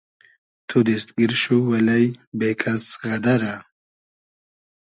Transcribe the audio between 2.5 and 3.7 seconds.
کئس غئدئرۂ